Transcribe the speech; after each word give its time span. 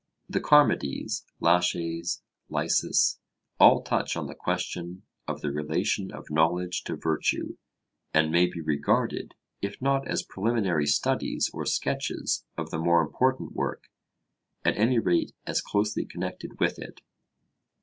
The 0.27 0.39
Charmides, 0.39 1.25
Laches, 1.39 2.23
Lysis, 2.49 3.19
all 3.59 3.83
touch 3.83 4.17
on 4.17 4.25
the 4.25 4.33
question 4.33 5.03
of 5.27 5.41
the 5.41 5.51
relation 5.51 6.11
of 6.11 6.31
knowledge 6.31 6.83
to 6.85 6.95
virtue, 6.95 7.57
and 8.11 8.31
may 8.31 8.47
be 8.47 8.61
regarded, 8.61 9.35
if 9.61 9.79
not 9.79 10.07
as 10.07 10.23
preliminary 10.23 10.87
studies 10.87 11.51
or 11.53 11.67
sketches 11.67 12.43
of 12.57 12.71
the 12.71 12.79
more 12.79 13.03
important 13.03 13.53
work, 13.53 13.91
at 14.65 14.75
any 14.75 14.97
rate 14.97 15.35
as 15.45 15.61
closely 15.61 16.03
connected 16.05 16.59
with 16.59 16.79
it. 16.79 17.01